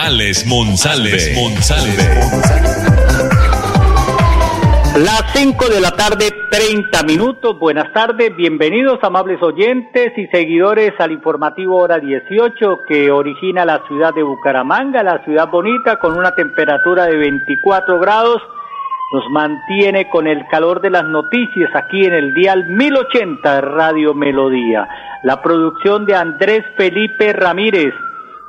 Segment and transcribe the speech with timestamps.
[0.00, 1.18] Alex Monsalve.
[4.94, 7.58] Las 5 de la tarde, 30 minutos.
[7.58, 14.14] Buenas tardes, bienvenidos amables oyentes y seguidores al informativo hora 18 que origina la ciudad
[14.14, 18.40] de Bucaramanga, la ciudad bonita con una temperatura de 24 grados.
[19.12, 24.86] Nos mantiene con el calor de las noticias aquí en el dial 1080 Radio Melodía.
[25.24, 27.92] La producción de Andrés Felipe Ramírez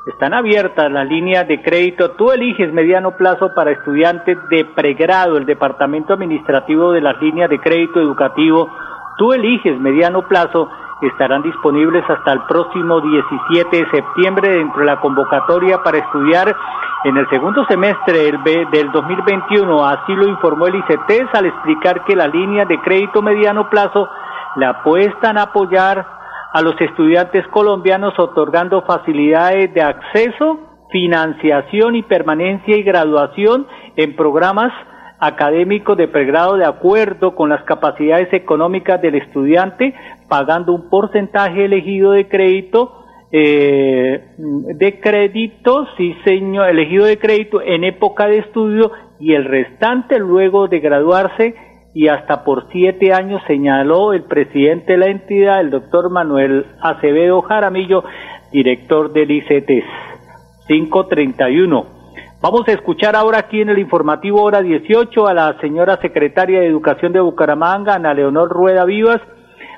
[0.05, 2.11] están abiertas las líneas de crédito.
[2.11, 5.37] Tú eliges mediano plazo para estudiantes de pregrado.
[5.37, 8.69] El Departamento Administrativo de las líneas de crédito educativo.
[9.17, 10.69] Tú eliges mediano plazo.
[11.01, 16.53] Estarán disponibles hasta el próximo 17 de septiembre dentro de la convocatoria para estudiar
[17.05, 18.33] en el segundo semestre
[18.71, 19.85] del 2021.
[19.85, 24.09] Así lo informó el ICETES al explicar que la línea de crédito mediano plazo
[24.55, 26.18] la apuestan a apoyar
[26.51, 30.59] a los estudiantes colombianos otorgando facilidades de acceso,
[30.91, 34.71] financiación y permanencia y graduación en programas
[35.19, 39.93] académicos de pregrado de acuerdo con las capacidades económicas del estudiante,
[40.27, 42.95] pagando un porcentaje elegido de crédito
[43.31, 50.17] eh, de crédito, sí señor, elegido de crédito en época de estudio y el restante
[50.17, 51.53] luego de graduarse
[51.93, 57.41] y hasta por siete años señaló el presidente de la entidad, el doctor Manuel Acevedo
[57.41, 58.03] Jaramillo,
[58.51, 59.85] director del ICETES.
[60.67, 61.85] 531.
[62.41, 66.67] Vamos a escuchar ahora aquí en el informativo hora 18 a la señora secretaria de
[66.67, 69.19] Educación de Bucaramanga, Ana Leonor Rueda Vivas,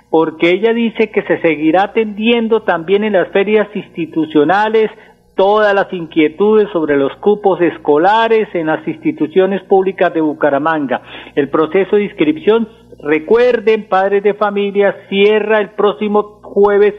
[0.09, 4.91] porque ella dice que se seguirá atendiendo también en las ferias institucionales,
[5.35, 11.01] todas las inquietudes sobre los cupos escolares en las instituciones públicas de Bucaramanga.
[11.35, 12.67] El proceso de inscripción,
[13.03, 16.93] recuerden, padres de familia, cierra el próximo jueves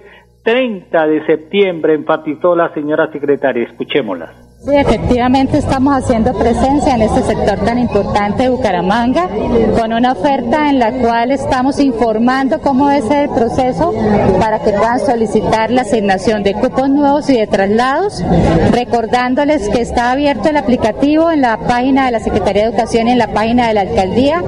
[0.44, 3.64] 30 de septiembre, enfatizó la señora secretaria.
[3.64, 4.41] Escuchémosla.
[4.64, 9.28] Sí, efectivamente estamos haciendo presencia en este sector tan importante de Bucaramanga,
[9.76, 13.92] con una oferta en la cual estamos informando cómo es el proceso
[14.38, 18.22] para que puedan solicitar la asignación de cupos nuevos y de traslados,
[18.70, 23.12] recordándoles que está abierto el aplicativo en la página de la Secretaría de Educación y
[23.12, 24.44] en la página de la Alcaldía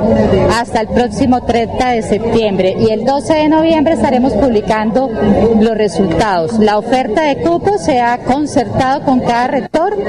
[0.53, 5.11] hasta el próximo 30 de septiembre y el 12 de noviembre estaremos publicando
[5.59, 6.57] los resultados.
[6.61, 10.04] La oferta de cupos se ha concertado con cada rector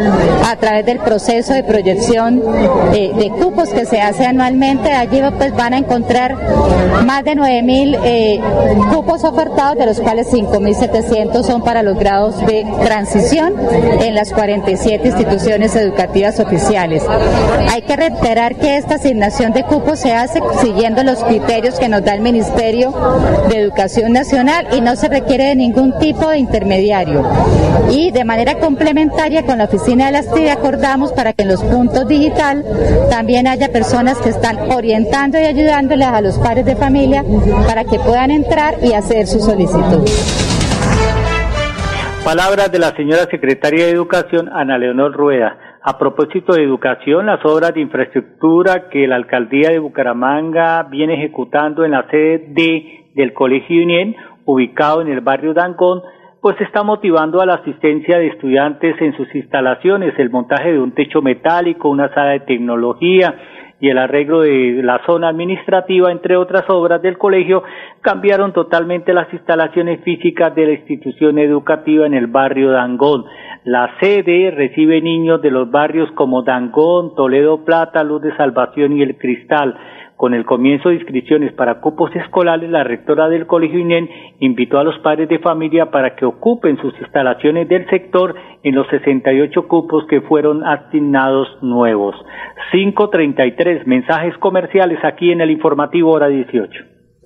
[0.46, 2.42] a través del proceso de proyección
[2.94, 4.92] eh, de cupos que se hace anualmente.
[4.92, 6.36] Allí pues van a encontrar
[7.06, 8.40] más de 9.000 eh,
[8.94, 13.54] cupos ofertados, de los cuales 5.700 son para los grados de transición
[14.02, 17.04] en las 47 instituciones educativas oficiales.
[17.72, 22.04] Hay que reiterar que esta asignación de cupos se hace siguiendo los criterios que nos
[22.04, 22.94] da el Ministerio
[23.50, 27.24] de Educación Nacional y no se requiere de ningún tipo de intermediario.
[27.90, 31.50] Y de manera complementaria con la oficina Oficina de las TIC acordamos para que en
[31.50, 32.64] los puntos digital
[33.12, 37.24] también haya personas que están orientando y ayudándoles a los padres de familia
[37.68, 40.02] para que puedan entrar y hacer su solicitud.
[42.24, 45.56] Palabras de la señora secretaria de Educación, Ana Leonor Rueda.
[45.84, 51.86] A propósito de educación, las obras de infraestructura que la alcaldía de Bucaramanga viene ejecutando
[51.86, 54.16] en la sede D del Colegio Unión,
[54.46, 56.02] ubicado en el barrio Dangón,
[56.46, 60.92] pues está motivando a la asistencia de estudiantes en sus instalaciones, el montaje de un
[60.92, 63.34] techo metálico, una sala de tecnología
[63.80, 67.64] y el arreglo de la zona administrativa, entre otras obras del colegio,
[68.02, 73.26] cambiaron totalmente las instalaciones físicas de la institución educativa en el barrio Dangón.
[73.64, 79.02] La sede recibe niños de los barrios como Dangón, Toledo Plata, Luz de Salvación y
[79.02, 79.76] El Cristal.
[80.18, 84.10] Con el comienzo de inscripciones para cupos escolares, la rectora del Colegio INEN
[84.40, 88.34] invitó a los padres de familia para que ocupen sus instalaciones del sector
[88.64, 92.16] en los 68 cupos que fueron asignados nuevos.
[92.72, 96.95] 533 mensajes comerciales aquí en el informativo hora 18.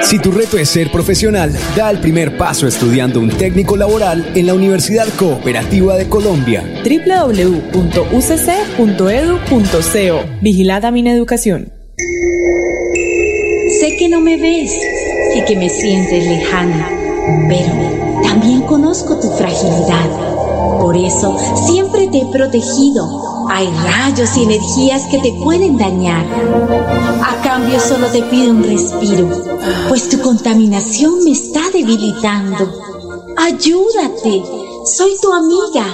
[0.00, 4.46] Si tu reto es ser profesional, da el primer paso estudiando un técnico laboral en
[4.46, 6.64] la Universidad Cooperativa de Colombia.
[6.82, 8.00] www.ucc.edu.co
[10.40, 11.70] Vigilada mi educación.
[13.80, 14.72] Sé que no me ves
[15.36, 16.88] y que me sientes lejana,
[17.48, 20.08] pero también conozco tu fragilidad.
[20.80, 21.36] Por eso
[21.66, 26.24] siempre te he protegido hay rayos y energías que te pueden dañar.
[27.22, 29.28] A cambio solo te pido un respiro,
[29.88, 32.72] pues tu contaminación me está debilitando.
[33.36, 34.42] Ayúdate,
[34.96, 35.84] soy tu amiga,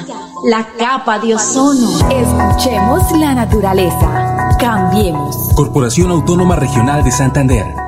[0.44, 1.90] la capa de ozono.
[2.08, 4.56] Escuchemos la naturaleza.
[4.60, 5.37] Cambiemos.
[5.55, 7.88] Corporación Autónoma Regional de Santander.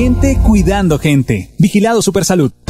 [0.00, 1.50] Gente cuidando gente.
[1.58, 2.69] Vigilado Supersalud.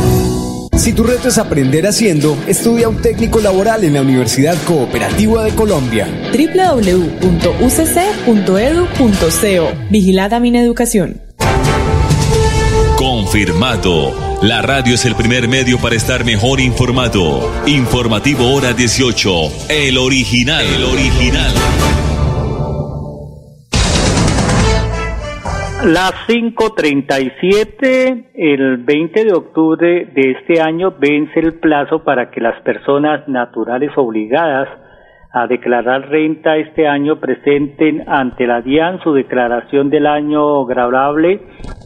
[0.77, 5.51] Si tu reto es aprender haciendo, estudia un técnico laboral en la Universidad Cooperativa de
[5.51, 6.07] Colombia.
[6.31, 7.51] www.ucc.edu.co
[9.91, 11.21] Vigilada mi educación.
[12.97, 14.39] Confirmado.
[14.41, 17.51] La radio es el primer medio para estar mejor informado.
[17.67, 19.69] Informativo Hora 18.
[19.69, 20.65] El original.
[20.65, 21.53] El original.
[25.85, 32.61] Las 5.37, el 20 de octubre de este año vence el plazo para que las
[32.61, 34.69] personas naturales obligadas
[35.33, 41.39] a declarar renta este año presenten ante la DIAN su declaración del año grabable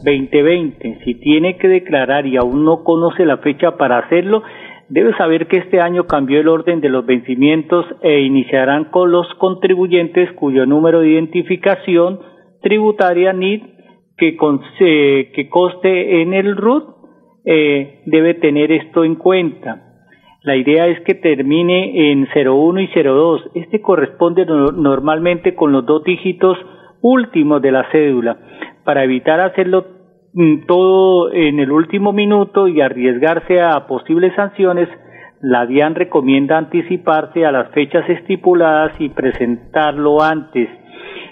[0.04, 0.98] 2020.
[1.02, 4.42] Si tiene que declarar y aún no conoce la fecha para hacerlo,
[4.90, 9.26] debe saber que este año cambió el orden de los vencimientos e iniciarán con los
[9.38, 12.20] contribuyentes cuyo número de identificación
[12.60, 13.75] tributaria NID
[14.16, 14.36] que,
[15.34, 16.96] que coste en el RUT
[17.44, 19.82] eh, debe tener esto en cuenta.
[20.42, 23.50] La idea es que termine en 01 y 02.
[23.54, 26.56] Este corresponde normalmente con los dos dígitos
[27.02, 28.36] últimos de la cédula.
[28.84, 29.86] Para evitar hacerlo
[30.34, 34.88] mm, todo en el último minuto y arriesgarse a posibles sanciones,
[35.40, 40.68] la DIAN recomienda anticiparse a las fechas estipuladas y presentarlo antes.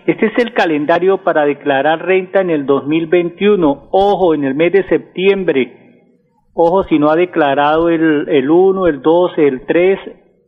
[0.07, 3.89] Este es el calendario para declarar renta en el 2021.
[3.91, 6.11] Ojo, en el mes de septiembre.
[6.53, 9.99] Ojo, si no ha declarado el, el 1, el 2, el 3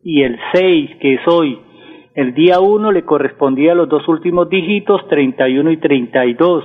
[0.05, 1.59] y el 6, que es hoy.
[2.15, 6.65] El día 1 le correspondía a los dos últimos dígitos, 31 y 32.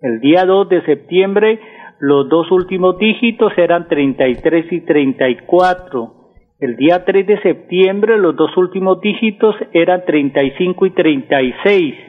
[0.00, 1.60] El día 2 de septiembre,
[1.98, 6.14] los dos últimos dígitos eran 33 y 34.
[6.60, 12.07] El día 3 de septiembre los dos últimos dígitos eran 35 y 36.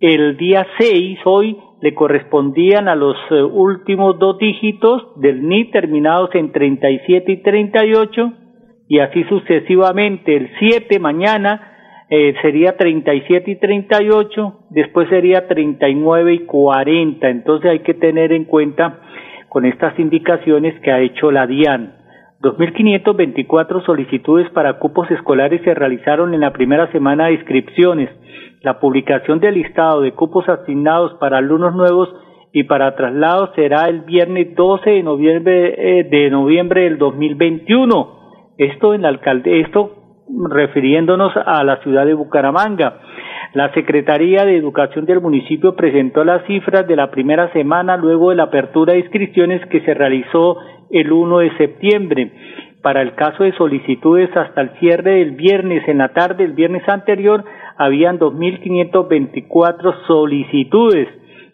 [0.00, 6.30] El día 6, hoy, le correspondían a los eh, últimos dos dígitos del NI terminados
[6.34, 8.32] en 37 y 38
[8.88, 10.36] y así sucesivamente.
[10.36, 17.28] El 7 mañana eh, sería 37 y 38, después sería 39 y 40.
[17.28, 19.00] Entonces hay que tener en cuenta
[19.48, 22.03] con estas indicaciones que ha hecho la DIAN.
[22.44, 28.10] 2.524 solicitudes para cupos escolares se realizaron en la primera semana de inscripciones.
[28.60, 32.10] La publicación del listado de cupos asignados para alumnos nuevos
[32.52, 38.52] y para traslados será el viernes 12 de noviembre, eh, de noviembre del 2021.
[38.58, 39.92] Esto en la alcalde, esto
[40.50, 43.00] refiriéndonos a la ciudad de Bucaramanga.
[43.54, 48.36] La Secretaría de Educación del municipio presentó las cifras de la primera semana luego de
[48.36, 50.58] la apertura de inscripciones que se realizó
[50.94, 52.30] el 1 de septiembre.
[52.82, 56.88] Para el caso de solicitudes hasta el cierre del viernes en la tarde, el viernes
[56.88, 57.44] anterior,
[57.76, 61.08] habían 2.524 solicitudes.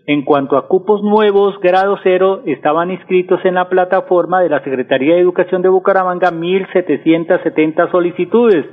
[0.07, 5.15] En cuanto a cupos nuevos, grado cero, estaban inscritos en la plataforma de la Secretaría
[5.15, 8.67] de Educación de Bucaramanga 1.770 solicitudes.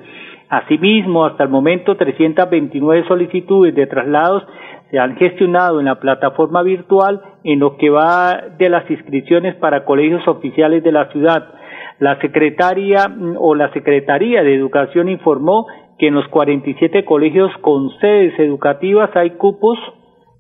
[0.49, 4.43] Asimismo, hasta el momento, 329 solicitudes de traslados
[4.91, 9.83] se han gestionado en la plataforma virtual en lo que va de las inscripciones para
[9.85, 11.53] colegios oficiales de la ciudad.
[11.99, 15.65] La secretaria mm, o la Secretaría de Educación informó
[15.97, 19.79] que en los 47 colegios con sedes educativas hay cupos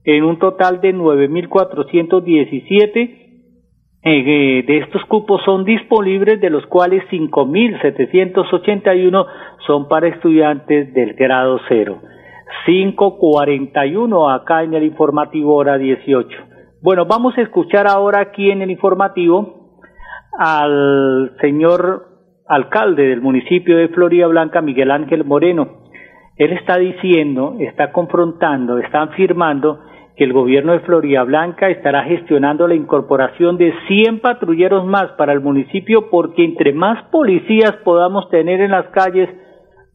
[0.03, 3.23] en un total de 9.417.
[4.03, 9.25] Eh, de estos cupos son disponibles, de los cuales 5.781
[9.65, 11.99] son para estudiantes del grado cero.
[12.65, 16.29] 541 acá en el informativo hora 18.
[16.81, 19.81] Bueno, vamos a escuchar ahora aquí en el informativo
[20.37, 22.07] al señor
[22.47, 25.87] alcalde del municipio de Florida Blanca, Miguel Ángel Moreno.
[26.37, 29.79] Él está diciendo, está confrontando, está afirmando
[30.15, 35.33] que el gobierno de Florida Blanca estará gestionando la incorporación de 100 patrulleros más para
[35.33, 39.29] el municipio porque entre más policías podamos tener en las calles,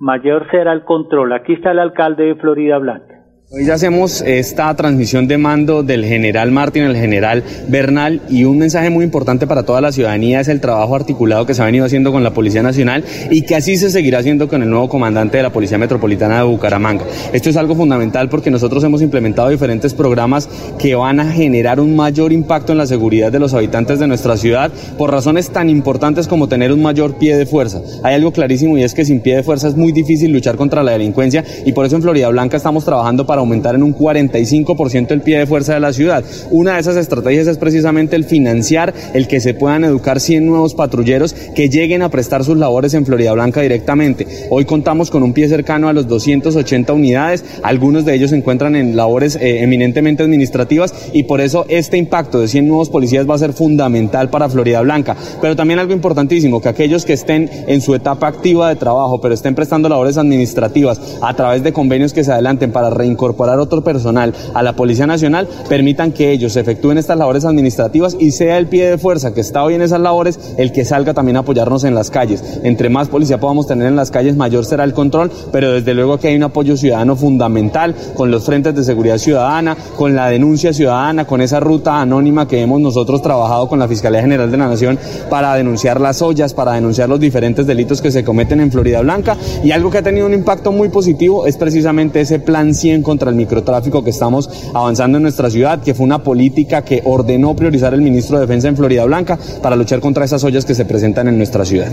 [0.02, 1.32] mayor será el control.
[1.32, 3.11] Aquí está el alcalde de Florida Blanca.
[3.54, 8.88] Hoy hacemos esta transmisión de mando del general Martín, el general Bernal, y un mensaje
[8.88, 12.12] muy importante para toda la ciudadanía es el trabajo articulado que se ha venido haciendo
[12.12, 15.42] con la Policía Nacional y que así se seguirá haciendo con el nuevo comandante de
[15.42, 17.04] la Policía Metropolitana de Bucaramanga.
[17.34, 21.94] Esto es algo fundamental porque nosotros hemos implementado diferentes programas que van a generar un
[21.94, 26.26] mayor impacto en la seguridad de los habitantes de nuestra ciudad por razones tan importantes
[26.26, 27.82] como tener un mayor pie de fuerza.
[28.02, 30.82] Hay algo clarísimo y es que sin pie de fuerza es muy difícil luchar contra
[30.82, 35.10] la delincuencia y por eso en Florida Blanca estamos trabajando para aumentar en un 45%
[35.10, 36.24] el pie de fuerza de la ciudad.
[36.50, 40.74] Una de esas estrategias es precisamente el financiar, el que se puedan educar 100 nuevos
[40.74, 44.26] patrulleros que lleguen a prestar sus labores en Florida Blanca directamente.
[44.50, 48.76] Hoy contamos con un pie cercano a los 280 unidades, algunos de ellos se encuentran
[48.76, 53.34] en labores eh, eminentemente administrativas y por eso este impacto de 100 nuevos policías va
[53.34, 55.16] a ser fundamental para Florida Blanca.
[55.40, 59.34] Pero también algo importantísimo, que aquellos que estén en su etapa activa de trabajo, pero
[59.34, 64.34] estén prestando labores administrativas a través de convenios que se adelanten para reincorporar otro personal
[64.54, 68.90] a la Policía Nacional, permitan que ellos efectúen estas labores administrativas y sea el pie
[68.90, 71.94] de fuerza que está hoy en esas labores el que salga también a apoyarnos en
[71.94, 72.42] las calles.
[72.62, 76.18] Entre más policía podamos tener en las calles, mayor será el control, pero desde luego
[76.18, 80.72] que hay un apoyo ciudadano fundamental con los frentes de seguridad ciudadana, con la denuncia
[80.72, 84.68] ciudadana, con esa ruta anónima que hemos nosotros trabajado con la Fiscalía General de la
[84.68, 84.98] Nación
[85.30, 89.36] para denunciar las ollas, para denunciar los diferentes delitos que se cometen en Florida Blanca
[89.62, 93.28] y algo que ha tenido un impacto muy positivo es precisamente ese plan 100 contra
[93.28, 97.54] el micro tráfico que estamos avanzando en nuestra ciudad, que fue una política que ordenó
[97.54, 100.86] priorizar el ministro de Defensa en Florida Blanca para luchar contra esas ollas que se
[100.86, 101.88] presentan en nuestra ciudad.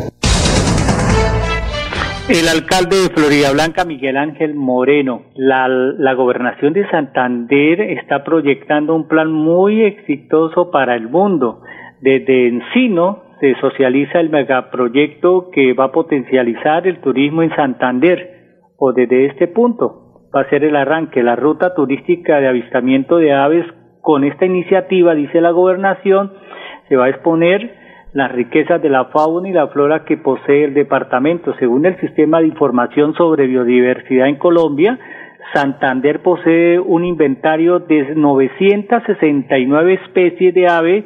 [2.30, 9.10] El alcalde de Florida Blanca, Miguel Ángel Moreno, la, gobernación de Santander está proyectando un
[9.10, 11.64] plan muy exitoso para el mundo.
[12.00, 18.94] Desde Encino se socializa el megaproyecto que va a potencializar el turismo en Santander, o
[18.94, 23.66] desde este punto va a ser el arranque, la ruta turística de avistamiento de aves.
[24.02, 26.32] Con esta iniciativa, dice la gobernación,
[26.88, 27.76] se va a exponer
[28.14, 31.54] las riquezas de la fauna y la flora que posee el departamento.
[31.60, 34.98] Según el Sistema de Información sobre Biodiversidad en Colombia,
[35.54, 41.06] Santander posee un inventario de 969 especies de, ave,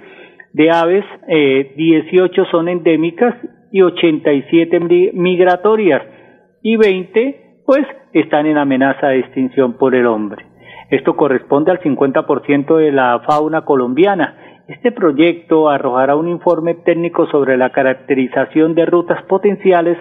[0.54, 3.36] de aves, eh, 18 son endémicas
[3.72, 4.80] y 87
[5.14, 6.04] migratorias
[6.62, 10.46] y 20 pues están en amenaza de extinción por el hombre.
[10.90, 14.36] Esto corresponde al 50% de la fauna colombiana
[14.68, 19.98] Este proyecto arrojará un informe técnico sobre la caracterización de rutas potenciales,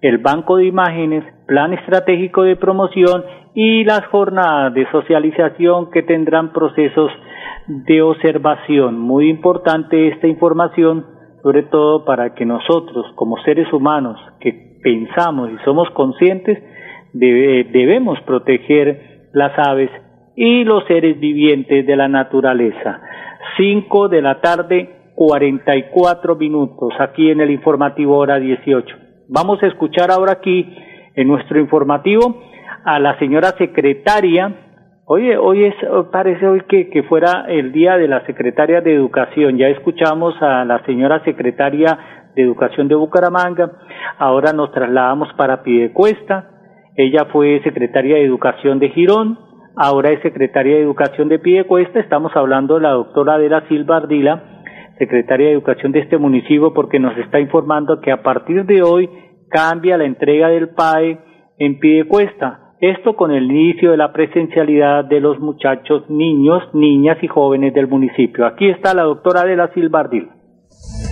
[0.00, 6.52] el banco de imágenes, plan estratégico de promoción y las jornadas de socialización que tendrán
[6.52, 7.10] procesos
[7.66, 8.98] de observación.
[8.98, 11.04] Muy importante esta información,
[11.42, 16.62] sobre todo para que nosotros, como seres humanos que pensamos y somos conscientes,
[17.18, 19.90] debemos proteger las aves
[20.34, 23.00] y los seres vivientes de la naturaleza.
[23.56, 28.96] 5 de la tarde, 44 minutos, aquí en el informativo hora 18.
[29.28, 30.76] Vamos a escuchar ahora aquí
[31.14, 32.42] en nuestro informativo
[32.84, 34.54] a la señora secretaria.
[35.06, 35.74] Oye, hoy es,
[36.12, 39.56] parece hoy que, que fuera el día de la secretaria de Educación.
[39.56, 41.98] Ya escuchamos a la señora secretaria
[42.34, 43.72] de Educación de Bucaramanga.
[44.18, 46.55] Ahora nos trasladamos para Pidecuesta.
[46.96, 52.00] Ella fue secretaria de Educación de Girón ahora es secretaria de Educación de Piedecuesta.
[52.00, 54.62] Estamos hablando de la doctora Adela Silva Ardila,
[54.98, 59.08] secretaria de Educación de este municipio, porque nos está informando que a partir de hoy
[59.50, 61.20] cambia la entrega del PAE
[61.58, 62.74] en Piedecuesta.
[62.80, 67.86] Esto con el inicio de la presencialidad de los muchachos, niños, niñas y jóvenes del
[67.86, 68.46] municipio.
[68.46, 70.35] Aquí está la doctora Adela Silva Ardila.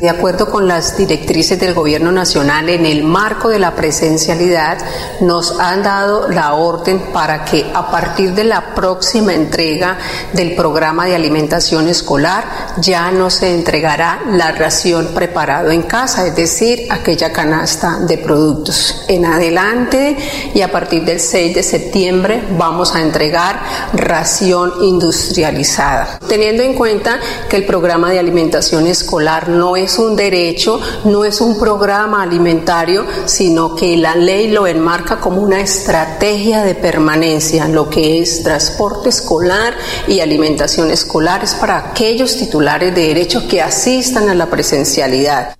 [0.00, 4.78] De acuerdo con las directrices del Gobierno Nacional, en el marco de la presencialidad,
[5.20, 9.96] nos han dado la orden para que a partir de la próxima entrega
[10.32, 12.44] del programa de alimentación escolar
[12.78, 19.04] ya no se entregará la ración preparado en casa, es decir, aquella canasta de productos.
[19.08, 20.16] En adelante
[20.52, 23.60] y a partir del 6 de septiembre vamos a entregar
[23.94, 30.80] ración industrializada, teniendo en cuenta que el programa de alimentación escolar no es un derecho,
[31.04, 36.74] no es un programa alimentario, sino que la ley lo enmarca como una estrategia de
[36.74, 39.74] permanencia, lo que es transporte escolar
[40.08, 45.54] y alimentación escolar es para aquellos titulares de derecho que asistan a la presencialidad.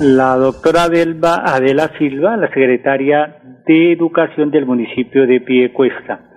[0.00, 6.27] La doctora Adelba Adela Silva, la secretaria de Educación del municipio de Piedecuesta.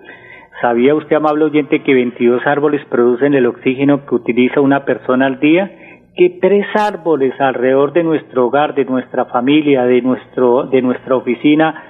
[0.62, 5.40] ¿Sabía usted, amable oyente, que 22 árboles producen el oxígeno que utiliza una persona al
[5.40, 5.72] día?
[6.14, 11.82] Que tres árboles alrededor de nuestro hogar, de nuestra familia, de, nuestro, de nuestra oficina,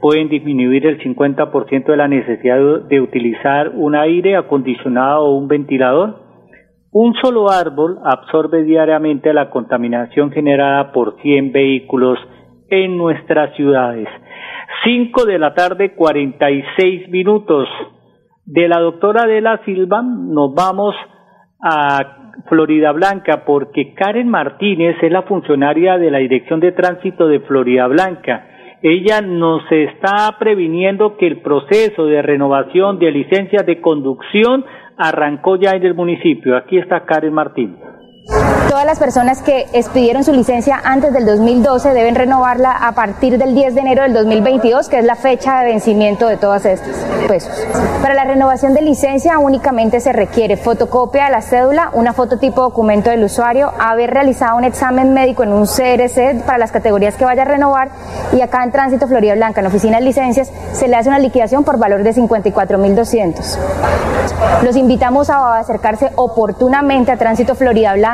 [0.00, 2.56] pueden disminuir el 50% de la necesidad
[2.88, 6.22] de utilizar un aire acondicionado o un ventilador?
[6.92, 12.18] Un solo árbol absorbe diariamente la contaminación generada por 100 vehículos
[12.70, 14.08] en nuestras ciudades.
[14.84, 17.68] 5 de la tarde, 46 minutos
[18.46, 20.94] de la doctora de la Silva nos vamos
[21.60, 27.40] a Florida Blanca porque Karen Martínez es la funcionaria de la Dirección de Tránsito de
[27.40, 28.48] Florida Blanca.
[28.82, 34.64] Ella nos está previniendo que el proceso de renovación de licencias de conducción
[34.98, 36.56] arrancó ya en el municipio.
[36.56, 37.93] Aquí está Karen Martínez.
[38.26, 43.54] Todas las personas que expidieron su licencia antes del 2012 deben renovarla a partir del
[43.54, 46.96] 10 de enero del 2022, que es la fecha de vencimiento de todas estas
[47.28, 47.52] pesos.
[48.00, 53.10] Para la renovación de licencia únicamente se requiere fotocopia de la cédula, una fototipo documento
[53.10, 57.42] del usuario, haber realizado un examen médico en un CRC para las categorías que vaya
[57.42, 57.90] a renovar
[58.32, 61.18] y acá en Tránsito Florida Blanca, en la oficina de licencias, se le hace una
[61.18, 63.58] liquidación por valor de 54.200.
[64.62, 68.13] Los invitamos a acercarse oportunamente a Tránsito Florida Blanca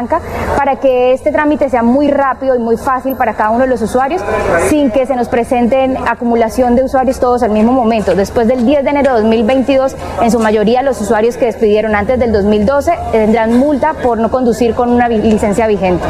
[0.57, 3.83] para que este trámite sea muy rápido y muy fácil para cada uno de los
[3.83, 4.23] usuarios
[4.69, 8.15] sin que se nos presenten acumulación de usuarios todos al mismo momento.
[8.15, 12.19] Después del 10 de enero de 2022, en su mayoría los usuarios que despidieron antes
[12.19, 16.05] del 2012 tendrán multa por no conducir con una licencia vigente.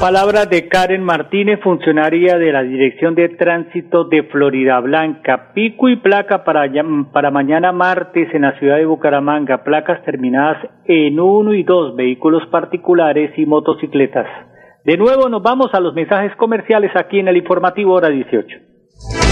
[0.00, 5.52] Palabras de Karen Martínez, funcionaria de la Dirección de Tránsito de Florida Blanca.
[5.52, 6.64] Pico y placa para,
[7.12, 9.62] para mañana martes en la ciudad de Bucaramanga.
[9.62, 14.26] Placas terminadas en uno y dos vehículos particulares y motocicletas.
[14.86, 18.69] De nuevo nos vamos a los mensajes comerciales aquí en el informativo hora 18.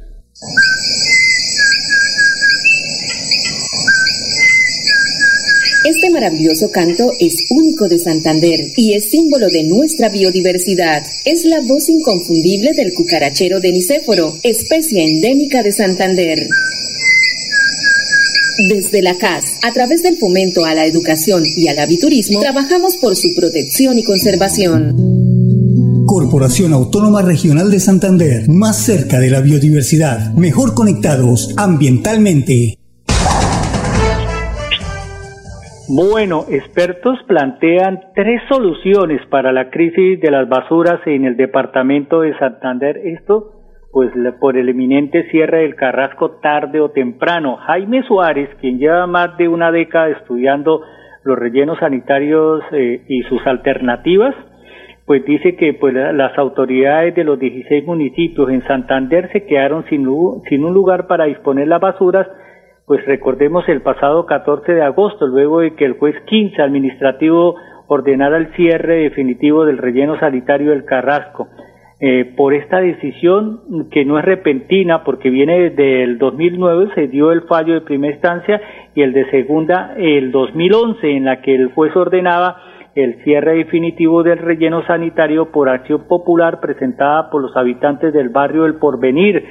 [5.85, 11.03] Este maravilloso canto es único de Santander y es símbolo de nuestra biodiversidad.
[11.25, 16.47] Es la voz inconfundible del cucarachero de Nicéforo, especie endémica de Santander.
[18.57, 23.15] Desde la CAS, a través del fomento a la educación y al aviturismo, trabajamos por
[23.15, 24.95] su protección y conservación.
[26.07, 32.79] Corporación Autónoma Regional de Santander, más cerca de la biodiversidad, mejor conectados ambientalmente.
[35.87, 42.35] Bueno, expertos plantean tres soluciones para la crisis de las basuras en el departamento de
[42.39, 42.97] Santander.
[43.05, 43.56] Esto,
[43.97, 47.55] pues, por el eminente cierre del Carrasco tarde o temprano.
[47.65, 50.83] Jaime Suárez, quien lleva más de una década estudiando
[51.23, 54.35] los rellenos sanitarios eh, y sus alternativas,
[55.07, 60.07] pues dice que pues, las autoridades de los 16 municipios en Santander se quedaron sin,
[60.47, 62.27] sin un lugar para disponer las basuras
[62.85, 67.55] pues recordemos el pasado 14 de agosto, luego de que el juez 15 administrativo
[67.87, 71.47] ordenara el cierre definitivo del relleno sanitario del Carrasco.
[71.99, 77.31] Eh, por esta decisión que no es repentina porque viene desde el 2009 se dio
[77.31, 78.61] el fallo de primera instancia
[78.93, 82.57] y el de segunda el 2011 en la que el juez ordenaba
[82.93, 88.67] el cierre definitivo del relleno sanitario por acción popular presentada por los habitantes del barrio
[88.67, 89.43] El Porvenir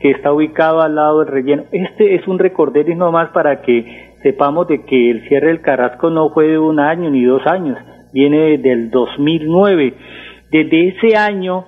[0.00, 1.64] que está ubicado al lado del relleno.
[1.70, 6.30] Este es un recorderis nomás para que sepamos de que el cierre del Carrasco no
[6.30, 7.78] fue de un año ni dos años,
[8.12, 9.94] viene del 2009.
[10.50, 11.66] Desde ese año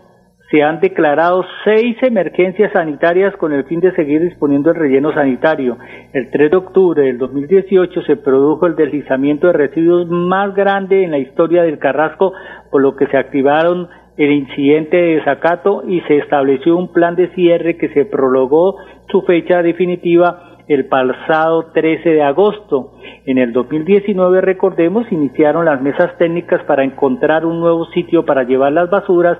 [0.50, 5.78] se han declarado seis emergencias sanitarias con el fin de seguir disponiendo el relleno sanitario.
[6.12, 11.10] El 3 de octubre del 2018 se produjo el deslizamiento de residuos más grande en
[11.10, 12.34] la historia del Carrasco,
[12.70, 17.28] por lo que se activaron el incidente de desacato y se estableció un plan de
[17.34, 18.76] cierre que se prolongó
[19.08, 22.92] su fecha definitiva el pasado 13 de agosto.
[23.26, 28.72] En el 2019, recordemos, iniciaron las mesas técnicas para encontrar un nuevo sitio para llevar
[28.72, 29.38] las basuras.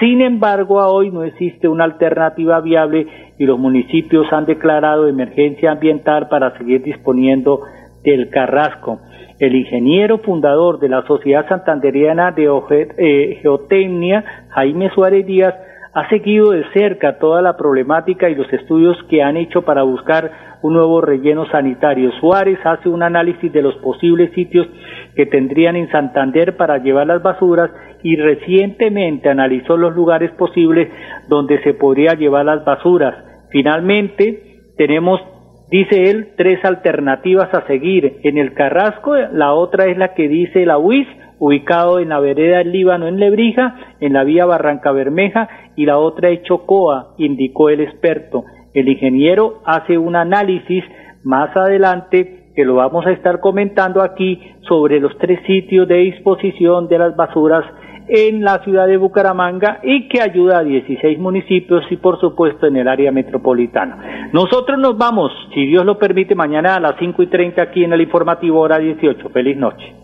[0.00, 3.06] Sin embargo, a hoy no existe una alternativa viable
[3.38, 7.60] y los municipios han declarado emergencia ambiental para seguir disponiendo
[8.02, 9.00] del Carrasco.
[9.38, 12.48] El ingeniero fundador de la Sociedad Santanderiana de
[12.98, 15.54] eh, Geotecnia, Jaime Suárez Díaz,
[15.92, 20.30] ha seguido de cerca toda la problemática y los estudios que han hecho para buscar
[20.62, 22.10] un nuevo relleno sanitario.
[22.20, 24.66] Suárez hace un análisis de los posibles sitios
[25.14, 27.70] que tendrían en Santander para llevar las basuras
[28.04, 30.88] y recientemente analizó los lugares posibles
[31.28, 33.16] donde se podría llevar las basuras.
[33.50, 35.20] Finalmente, tenemos
[35.70, 38.18] Dice él tres alternativas a seguir.
[38.22, 42.58] En el Carrasco, la otra es la que dice la UIS, ubicado en la vereda
[42.58, 47.70] del Líbano en Lebrija, en la vía Barranca Bermeja, y la otra es Chocoa, indicó
[47.70, 48.44] el experto.
[48.72, 50.84] El ingeniero hace un análisis
[51.24, 56.86] más adelante que lo vamos a estar comentando aquí sobre los tres sitios de disposición
[56.88, 57.64] de las basuras
[58.08, 62.76] en la ciudad de Bucaramanga y que ayuda a 16 municipios y por supuesto en
[62.76, 64.30] el área metropolitana.
[64.32, 67.92] Nosotros nos vamos, si Dios lo permite, mañana a las 5 y 30 aquí en
[67.92, 69.28] el informativo hora 18.
[69.30, 70.03] Feliz noche.